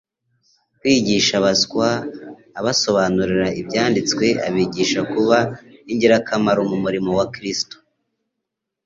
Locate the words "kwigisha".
0.79-1.33